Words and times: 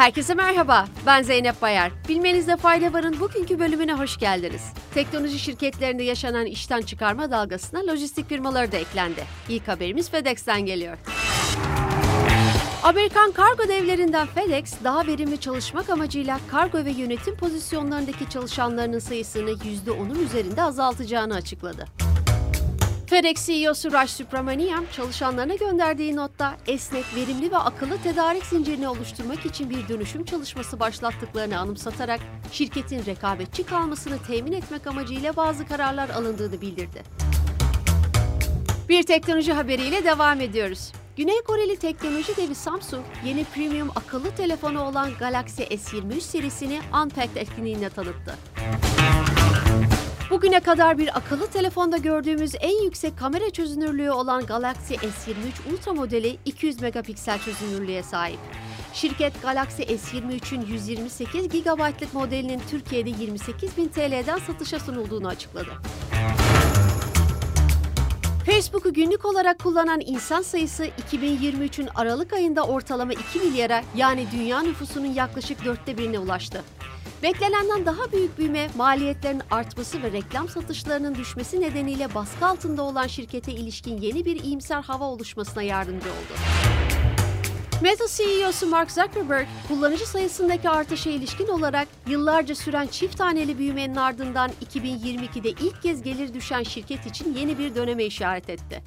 Herkese 0.00 0.34
merhaba, 0.34 0.86
ben 1.06 1.22
Zeynep 1.22 1.62
Bayar. 1.62 1.92
Bilmenizde 2.08 2.56
fayda 2.56 2.92
varın 2.92 3.20
bugünkü 3.20 3.58
bölümüne 3.58 3.94
hoş 3.94 4.16
geldiniz. 4.16 4.62
Teknoloji 4.94 5.38
şirketlerinde 5.38 6.02
yaşanan 6.02 6.46
işten 6.46 6.82
çıkarma 6.82 7.30
dalgasına 7.30 7.80
lojistik 7.86 8.28
firmaları 8.28 8.72
da 8.72 8.76
eklendi. 8.76 9.24
İlk 9.48 9.68
haberimiz 9.68 10.10
FedEx'ten 10.10 10.60
geliyor. 10.60 10.98
Amerikan 12.82 13.32
kargo 13.32 13.68
devlerinden 13.68 14.26
FedEx, 14.26 14.74
daha 14.84 15.06
verimli 15.06 15.40
çalışmak 15.40 15.90
amacıyla 15.90 16.40
kargo 16.50 16.84
ve 16.84 16.90
yönetim 16.90 17.36
pozisyonlarındaki 17.36 18.30
çalışanlarının 18.30 18.98
sayısını 18.98 19.50
%10'un 19.50 20.24
üzerinde 20.24 20.62
azaltacağını 20.62 21.34
açıkladı. 21.34 21.86
FedEx 23.10 23.46
CEO'su 23.46 23.92
Raj 23.92 24.10
Subramaniam, 24.10 24.84
çalışanlarına 24.92 25.54
gönderdiği 25.54 26.16
notta 26.16 26.56
esnek, 26.66 27.04
verimli 27.16 27.50
ve 27.50 27.56
akıllı 27.56 28.02
tedarik 28.02 28.46
zincirini 28.46 28.88
oluşturmak 28.88 29.46
için 29.46 29.70
bir 29.70 29.88
dönüşüm 29.88 30.24
çalışması 30.24 30.80
başlattıklarını 30.80 31.58
anımsatarak 31.58 32.20
şirketin 32.52 33.06
rekabetçi 33.06 33.66
kalmasını 33.66 34.18
temin 34.26 34.52
etmek 34.52 34.86
amacıyla 34.86 35.36
bazı 35.36 35.66
kararlar 35.66 36.08
alındığını 36.10 36.60
bildirdi. 36.60 37.02
Bir 38.88 39.02
teknoloji 39.02 39.52
haberiyle 39.52 40.04
devam 40.04 40.40
ediyoruz. 40.40 40.92
Güney 41.16 41.42
Koreli 41.42 41.76
teknoloji 41.76 42.36
devi 42.36 42.54
Samsung, 42.54 43.04
yeni 43.24 43.44
premium 43.44 43.90
akıllı 43.90 44.30
telefonu 44.30 44.82
olan 44.82 45.10
Galaxy 45.18 45.62
S23 45.62 46.20
serisini 46.20 46.80
Unpacked 47.04 47.36
etkinliğinde 47.36 47.88
tanıttı. 47.88 48.34
Bugüne 50.30 50.60
kadar 50.60 50.98
bir 50.98 51.16
akıllı 51.16 51.46
telefonda 51.46 51.96
gördüğümüz 51.96 52.54
en 52.60 52.84
yüksek 52.84 53.18
kamera 53.18 53.50
çözünürlüğü 53.50 54.10
olan 54.10 54.46
Galaxy 54.46 54.94
S23 54.94 55.72
Ultra 55.72 55.92
modeli 55.92 56.38
200 56.44 56.80
megapiksel 56.80 57.38
çözünürlüğe 57.38 58.02
sahip. 58.02 58.38
Şirket 58.92 59.42
Galaxy 59.42 59.82
S23'ün 59.82 60.66
128 60.66 61.48
GB'lık 61.48 62.14
modelinin 62.14 62.62
Türkiye'de 62.70 63.10
28 63.10 63.76
bin 63.76 63.88
TL'den 63.88 64.38
satışa 64.38 64.78
sunulduğunu 64.78 65.28
açıkladı. 65.28 65.70
Facebook'u 68.46 68.92
günlük 68.92 69.24
olarak 69.24 69.58
kullanan 69.58 70.00
insan 70.00 70.42
sayısı 70.42 70.84
2023'ün 70.84 71.88
Aralık 71.94 72.32
ayında 72.32 72.62
ortalama 72.62 73.12
2 73.12 73.38
milyara 73.38 73.82
yani 73.96 74.26
dünya 74.32 74.60
nüfusunun 74.60 75.14
yaklaşık 75.14 75.64
dörtte 75.64 75.98
birine 75.98 76.18
ulaştı. 76.18 76.62
Beklenenden 77.22 77.86
daha 77.86 78.12
büyük 78.12 78.38
büyüme, 78.38 78.68
maliyetlerin 78.76 79.42
artması 79.50 80.02
ve 80.02 80.12
reklam 80.12 80.48
satışlarının 80.48 81.14
düşmesi 81.14 81.60
nedeniyle 81.60 82.14
baskı 82.14 82.46
altında 82.46 82.82
olan 82.82 83.06
şirkete 83.06 83.52
ilişkin 83.52 83.98
yeni 84.00 84.24
bir 84.24 84.42
iyimser 84.42 84.82
hava 84.82 85.04
oluşmasına 85.04 85.62
yardımcı 85.62 86.08
oldu. 86.08 86.38
Meta 87.82 88.04
CEO'su 88.08 88.66
Mark 88.66 88.90
Zuckerberg, 88.90 89.46
kullanıcı 89.68 90.06
sayısındaki 90.08 90.68
artışa 90.68 91.10
ilişkin 91.10 91.48
olarak 91.48 91.88
yıllarca 92.06 92.54
süren 92.54 92.86
çift 92.86 93.18
taneli 93.18 93.58
büyümenin 93.58 93.96
ardından 93.96 94.50
2022'de 94.74 95.48
ilk 95.48 95.82
kez 95.82 96.02
gelir 96.02 96.34
düşen 96.34 96.62
şirket 96.62 97.06
için 97.06 97.34
yeni 97.34 97.58
bir 97.58 97.74
döneme 97.74 98.04
işaret 98.04 98.50
etti. 98.50 98.82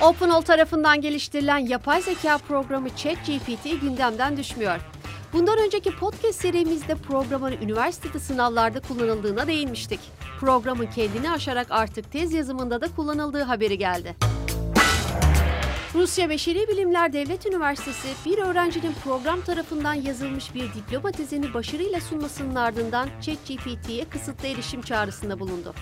OpenAI 0.00 0.44
tarafından 0.44 1.00
geliştirilen 1.00 1.58
yapay 1.58 2.02
zeka 2.02 2.38
programı 2.38 2.88
ChatGPT 2.96 3.80
gündemden 3.80 4.36
düşmüyor. 4.36 4.80
Bundan 5.32 5.58
önceki 5.58 5.96
podcast 5.96 6.40
serimizde 6.40 6.94
programın 6.94 7.52
üniversitede 7.52 8.18
sınavlarda 8.18 8.80
kullanıldığına 8.80 9.46
değinmiştik. 9.46 10.00
Programın 10.40 10.86
kendini 10.86 11.30
aşarak 11.30 11.66
artık 11.70 12.12
tez 12.12 12.32
yazımında 12.32 12.80
da 12.80 12.94
kullanıldığı 12.96 13.42
haberi 13.42 13.78
geldi. 13.78 14.16
Rusya 15.94 16.28
Beşeri 16.28 16.68
Bilimler 16.68 17.12
Devlet 17.12 17.46
Üniversitesi 17.46 18.08
bir 18.26 18.38
öğrencinin 18.38 18.94
program 19.04 19.40
tarafından 19.40 19.94
yazılmış 19.94 20.54
bir 20.54 20.74
diploma 20.74 21.10
tezini 21.10 21.54
başarıyla 21.54 22.00
sunmasının 22.00 22.54
ardından 22.54 23.08
ChatGPT'ye 23.20 24.04
kısıtlı 24.04 24.48
erişim 24.48 24.82
çağrısında 24.82 25.40
bulundu. 25.40 25.74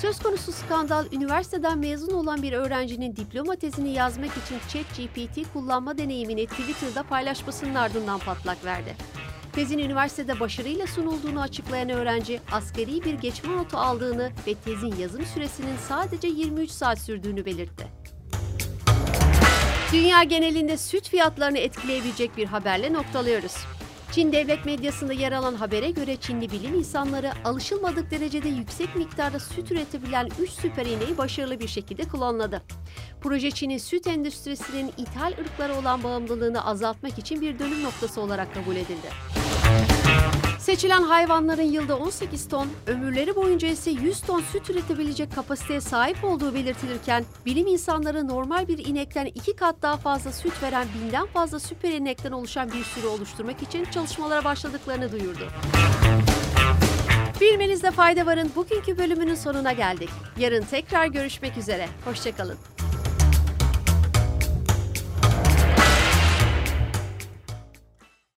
Söz 0.00 0.18
konusu 0.18 0.52
skandal, 0.52 1.06
üniversiteden 1.12 1.78
mezun 1.78 2.12
olan 2.12 2.42
bir 2.42 2.52
öğrencinin 2.52 3.16
diploma 3.16 3.56
tezini 3.56 3.92
yazmak 3.92 4.30
için 4.30 4.58
ChatGPT 4.68 5.52
kullanma 5.52 5.98
deneyimini 5.98 6.46
Twitter'da 6.46 7.02
paylaşmasının 7.02 7.74
ardından 7.74 8.18
patlak 8.18 8.64
verdi. 8.64 8.96
Tezin 9.52 9.78
üniversitede 9.78 10.40
başarıyla 10.40 10.86
sunulduğunu 10.86 11.40
açıklayan 11.40 11.90
öğrenci, 11.90 12.40
askeri 12.52 13.04
bir 13.04 13.14
geçme 13.14 13.56
notu 13.56 13.76
aldığını 13.76 14.30
ve 14.46 14.54
tezin 14.54 14.96
yazım 14.96 15.26
süresinin 15.26 15.76
sadece 15.88 16.28
23 16.28 16.70
saat 16.70 16.98
sürdüğünü 16.98 17.44
belirtti. 17.44 17.86
Dünya 19.92 20.22
genelinde 20.22 20.76
süt 20.76 21.08
fiyatlarını 21.08 21.58
etkileyebilecek 21.58 22.36
bir 22.36 22.46
haberle 22.46 22.92
noktalıyoruz. 22.92 23.75
Çin 24.16 24.32
devlet 24.32 24.64
medyasında 24.64 25.12
yer 25.12 25.32
alan 25.32 25.54
habere 25.54 25.90
göre 25.90 26.16
Çinli 26.16 26.50
bilim 26.50 26.74
insanları 26.74 27.32
alışılmadık 27.44 28.10
derecede 28.10 28.48
yüksek 28.48 28.96
miktarda 28.96 29.38
süt 29.38 29.72
üretebilen 29.72 30.28
3 30.40 30.50
süper 30.50 30.86
ineği 30.86 31.18
başarılı 31.18 31.60
bir 31.60 31.68
şekilde 31.68 32.02
klonladı. 32.02 32.62
Proje 33.20 33.50
Çin'in 33.50 33.78
süt 33.78 34.06
endüstrisinin 34.06 34.92
ithal 34.96 35.32
ırklara 35.32 35.78
olan 35.78 36.02
bağımlılığını 36.02 36.66
azaltmak 36.66 37.18
için 37.18 37.40
bir 37.40 37.58
dönüm 37.58 37.82
noktası 37.82 38.20
olarak 38.20 38.54
kabul 38.54 38.76
edildi. 38.76 39.08
Seçilen 40.58 41.02
hayvanların 41.02 41.62
yılda 41.62 41.98
18 41.98 42.48
ton, 42.48 42.68
ömürleri 42.86 43.36
boyunca 43.36 43.68
ise 43.68 43.90
100 43.90 44.20
ton 44.20 44.40
süt 44.40 44.70
üretebilecek 44.70 45.34
kapasiteye 45.34 45.80
sahip 45.80 46.24
olduğu 46.24 46.54
belirtilirken, 46.54 47.24
bilim 47.46 47.66
insanları 47.66 48.28
normal 48.28 48.68
bir 48.68 48.86
inekten 48.86 49.26
iki 49.26 49.56
kat 49.56 49.76
daha 49.82 49.96
fazla 49.96 50.32
süt 50.32 50.62
veren 50.62 50.86
binden 50.94 51.26
fazla 51.26 51.60
süper 51.60 51.92
inekten 51.92 52.32
oluşan 52.32 52.72
bir 52.72 52.84
sürü 52.84 53.06
oluşturmak 53.06 53.62
için 53.62 53.84
çalışmalara 53.84 54.44
başladıklarını 54.44 55.12
duyurdu. 55.12 55.48
Bilmenizde 57.40 57.90
fayda 57.90 58.26
varın 58.26 58.50
bugünkü 58.56 58.98
bölümünün 58.98 59.34
sonuna 59.34 59.72
geldik. 59.72 60.10
Yarın 60.38 60.62
tekrar 60.62 61.06
görüşmek 61.06 61.58
üzere. 61.58 61.88
Hoşçakalın. 62.04 62.75